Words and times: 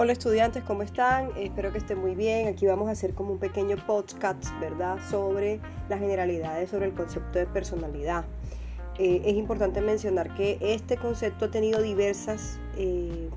Hola 0.00 0.12
estudiantes, 0.12 0.62
¿cómo 0.62 0.84
están? 0.84 1.30
Espero 1.36 1.72
que 1.72 1.78
estén 1.78 1.98
muy 1.98 2.14
bien. 2.14 2.46
Aquí 2.46 2.66
vamos 2.66 2.88
a 2.88 2.92
hacer 2.92 3.14
como 3.14 3.32
un 3.32 3.40
pequeño 3.40 3.74
podcast, 3.84 4.44
¿verdad? 4.60 5.00
Sobre 5.10 5.58
las 5.88 5.98
generalidades 5.98 6.70
sobre 6.70 6.86
el 6.86 6.94
concepto 6.94 7.40
de 7.40 7.46
personalidad. 7.46 8.24
Eh, 8.96 9.22
es 9.24 9.34
importante 9.34 9.80
mencionar 9.80 10.36
que 10.36 10.56
este 10.60 10.98
concepto 10.98 11.46
ha 11.46 11.50
tenido 11.50 11.82
diversas, 11.82 12.60
eh, 12.76 13.28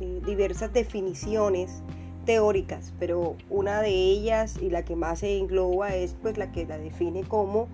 eh, 0.00 0.20
diversas 0.26 0.72
definiciones 0.72 1.80
teóricas, 2.26 2.92
pero 2.98 3.36
una 3.48 3.80
de 3.80 3.90
ellas 3.90 4.56
y 4.60 4.68
la 4.68 4.84
que 4.84 4.96
más 4.96 5.20
se 5.20 5.38
engloba 5.38 5.94
es 5.94 6.16
pues 6.20 6.36
la 6.38 6.50
que 6.50 6.66
la 6.66 6.76
define 6.76 7.22
como 7.22 7.68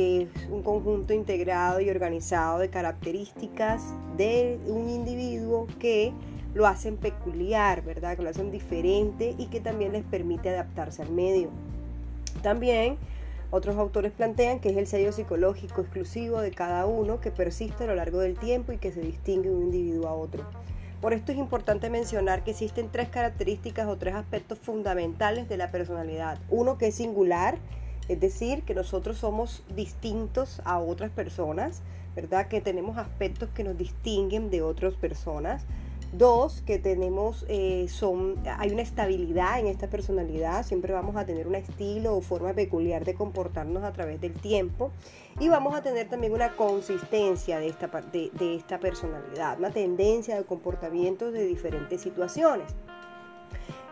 que 0.00 0.22
es 0.22 0.48
un 0.48 0.62
conjunto 0.62 1.12
integrado 1.12 1.78
y 1.78 1.90
organizado 1.90 2.58
de 2.58 2.70
características 2.70 3.82
de 4.16 4.58
un 4.64 4.88
individuo 4.88 5.66
que 5.78 6.14
lo 6.54 6.66
hacen 6.66 6.96
peculiar, 6.96 7.82
¿verdad? 7.82 8.16
Que 8.16 8.22
lo 8.22 8.30
hacen 8.30 8.50
diferente 8.50 9.34
y 9.36 9.48
que 9.48 9.60
también 9.60 9.92
les 9.92 10.02
permite 10.02 10.48
adaptarse 10.48 11.02
al 11.02 11.10
medio. 11.10 11.50
También 12.42 12.96
otros 13.50 13.76
autores 13.76 14.10
plantean 14.12 14.60
que 14.60 14.70
es 14.70 14.78
el 14.78 14.86
sello 14.86 15.12
psicológico 15.12 15.82
exclusivo 15.82 16.40
de 16.40 16.50
cada 16.50 16.86
uno 16.86 17.20
que 17.20 17.30
persiste 17.30 17.84
a 17.84 17.86
lo 17.86 17.94
largo 17.94 18.20
del 18.20 18.38
tiempo 18.38 18.72
y 18.72 18.78
que 18.78 18.92
se 18.92 19.02
distingue 19.02 19.50
un 19.50 19.64
individuo 19.64 20.08
a 20.08 20.14
otro. 20.14 20.46
Por 21.02 21.12
esto 21.12 21.30
es 21.32 21.36
importante 21.36 21.90
mencionar 21.90 22.42
que 22.42 22.52
existen 22.52 22.88
tres 22.90 23.10
características 23.10 23.86
o 23.86 23.98
tres 23.98 24.14
aspectos 24.14 24.58
fundamentales 24.60 25.46
de 25.50 25.58
la 25.58 25.70
personalidad. 25.70 26.38
Uno 26.48 26.78
que 26.78 26.86
es 26.86 26.94
singular, 26.94 27.58
es 28.10 28.18
decir, 28.18 28.64
que 28.64 28.74
nosotros 28.74 29.18
somos 29.18 29.62
distintos 29.76 30.60
a 30.64 30.80
otras 30.80 31.12
personas, 31.12 31.80
¿verdad? 32.16 32.48
Que 32.48 32.60
tenemos 32.60 32.98
aspectos 32.98 33.50
que 33.50 33.62
nos 33.62 33.78
distinguen 33.78 34.50
de 34.50 34.62
otras 34.62 34.94
personas. 34.94 35.62
Dos, 36.12 36.60
que 36.66 36.80
tenemos, 36.80 37.46
eh, 37.48 37.86
son, 37.88 38.34
hay 38.58 38.72
una 38.72 38.82
estabilidad 38.82 39.60
en 39.60 39.68
esta 39.68 39.88
personalidad, 39.88 40.66
siempre 40.66 40.92
vamos 40.92 41.14
a 41.14 41.24
tener 41.24 41.46
un 41.46 41.54
estilo 41.54 42.16
o 42.16 42.20
forma 42.20 42.52
peculiar 42.52 43.04
de 43.04 43.14
comportarnos 43.14 43.84
a 43.84 43.92
través 43.92 44.20
del 44.20 44.32
tiempo 44.32 44.90
y 45.38 45.48
vamos 45.48 45.72
a 45.76 45.82
tener 45.82 46.08
también 46.08 46.32
una 46.32 46.56
consistencia 46.56 47.60
de 47.60 47.68
esta, 47.68 47.86
de, 47.86 48.32
de 48.32 48.56
esta 48.56 48.80
personalidad, 48.80 49.56
una 49.56 49.70
tendencia 49.70 50.36
de 50.36 50.42
comportamiento 50.42 51.30
de 51.30 51.46
diferentes 51.46 52.00
situaciones. 52.00 52.74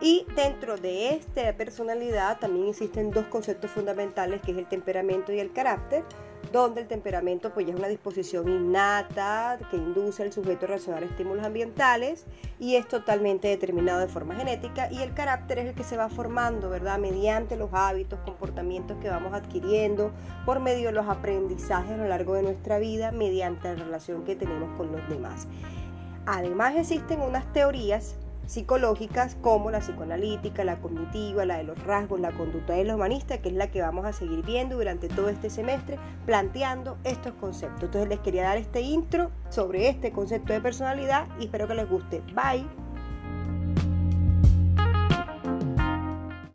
Y 0.01 0.27
dentro 0.37 0.77
de 0.77 1.14
esta 1.14 1.53
personalidad 1.55 2.39
también 2.39 2.69
existen 2.69 3.11
dos 3.11 3.27
conceptos 3.27 3.73
fundamentales 3.73 4.41
que 4.42 4.53
es 4.53 4.59
el 4.59 4.67
temperamento 4.67 5.33
y 5.33 5.41
el 5.41 5.53
carácter, 5.53 6.05
donde 6.53 6.83
el 6.83 6.87
temperamento 6.87 7.53
pues 7.53 7.67
ya 7.67 7.73
es 7.73 7.78
una 7.78 7.89
disposición 7.89 8.48
innata 8.48 9.59
que 9.73 9.77
induce 9.77 10.23
al 10.23 10.33
sujeto 10.33 10.67
a 10.67 10.69
reaccionar 10.69 11.03
a 11.03 11.06
estímulos 11.06 11.45
ambientales 11.45 12.27
y 12.61 12.77
es 12.77 12.87
totalmente 12.87 13.48
determinado 13.48 13.98
de 13.98 14.06
forma 14.06 14.37
genética 14.37 14.89
y 14.91 15.03
el 15.03 15.15
carácter 15.15 15.59
es 15.59 15.67
el 15.67 15.75
que 15.75 15.83
se 15.83 15.97
va 15.97 16.09
formando, 16.09 16.70
¿verdad? 16.70 16.98
Mediante 17.00 17.56
los 17.56 17.70
hábitos, 17.72 18.20
comportamientos 18.20 18.98
que 18.98 19.11
vamos 19.11 19.33
adquiriendo 19.34 20.12
por 20.47 20.61
medio 20.61 20.87
de 20.87 20.93
los 20.93 21.09
aprendizajes 21.09 21.91
a 21.91 21.97
lo 21.97 22.06
largo 22.06 22.34
de 22.34 22.43
nuestra 22.43 22.78
vida 22.78 23.11
mediante 23.11 23.69
la 23.69 23.84
relación 23.84 24.25
que 24.25 24.37
tenemos 24.37 24.77
con 24.77 24.93
los 24.93 25.06
demás. 25.09 25.48
Además 26.25 26.77
existen 26.77 27.20
unas 27.20 27.53
teorías 27.53 28.15
psicológicas 28.49 29.37
como 29.37 29.71
la 29.71 29.81
psicoanalítica, 29.81 30.65
la 30.65 30.81
cognitiva, 30.81 31.45
la 31.45 31.59
de 31.59 31.65
los 31.65 31.79
rasgos, 31.85 32.19
la 32.19 32.33
conducta 32.33 32.73
de 32.73 32.85
los 32.85 32.97
humanista, 32.97 33.39
que 33.39 33.51
es 33.51 33.55
la 33.55 33.71
que 33.71 33.83
vamos 33.83 34.07
a 34.07 34.13
seguir 34.13 34.45
viendo 34.45 34.77
durante 34.77 35.09
todo 35.09 35.29
este 35.29 35.51
semestre, 35.51 35.99
planteando 36.27 36.97
estos 37.05 37.35
conceptos. 37.35 37.85
Entonces 37.85 38.09
les 38.09 38.21
quería 38.21 38.45
dar 38.45 38.57
este 38.57 38.81
intro 38.81 39.31
sobre 39.51 39.89
este 39.89 40.13
concepto 40.13 40.53
de 40.53 40.61
personalidad 40.61 41.29
y 41.39 41.45
espero 41.45 41.69
que 41.69 41.75
les 41.75 41.89
guste. 41.89 42.23
Bye. 42.35 42.88